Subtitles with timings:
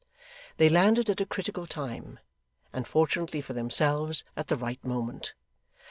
[0.57, 2.17] They landed at a critical time,
[2.73, 5.35] and fortunately for themselves at the right moment.